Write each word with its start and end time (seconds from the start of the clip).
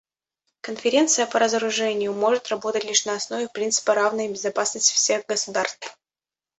Конференция 0.61 1.27
по 1.27 1.37
разоружению 1.37 2.13
может 2.13 2.47
работать 2.47 2.85
лишь 2.85 3.05
на 3.05 3.13
основе 3.13 3.47
принципа 3.47 3.93
равной 3.93 4.29
безопасности 4.29 4.95
всех 4.95 5.27
государств. 5.27 5.95